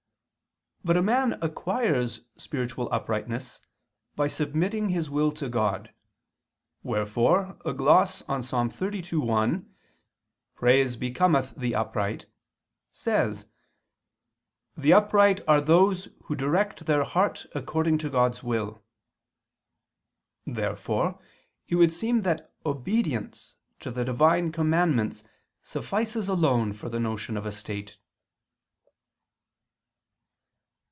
But 0.83 0.97
a 0.97 1.03
man 1.03 1.37
acquires 1.43 2.21
spiritual 2.37 2.91
uprightness 2.91 3.61
by 4.15 4.27
submitting 4.27 4.89
his 4.89 5.11
will 5.11 5.31
to 5.33 5.47
God; 5.47 5.93
wherefore 6.81 7.55
a 7.63 7.71
gloss 7.71 8.23
on 8.23 8.41
Ps. 8.41 8.51
32:1, 8.51 9.67
"Praise 10.55 10.95
becometh 10.95 11.53
the 11.55 11.75
upright," 11.75 12.25
says: 12.91 13.45
"The 14.75 14.91
upright 14.93 15.41
are 15.47 15.61
those 15.61 16.07
who 16.23 16.33
direct 16.35 16.87
their 16.87 17.03
heart 17.03 17.45
according 17.53 17.99
to 17.99 18.09
God's 18.09 18.41
will." 18.41 18.83
Therefore 20.47 21.19
it 21.67 21.75
would 21.75 21.93
seem 21.93 22.23
that 22.23 22.51
obedience 22.65 23.53
to 23.81 23.91
the 23.91 24.03
Divine 24.03 24.51
commandments 24.51 25.23
suffices 25.61 26.27
alone 26.27 26.73
for 26.73 26.89
the 26.89 26.99
notion 26.99 27.37
of 27.37 27.45
a 27.45 27.51
state. 27.51 27.99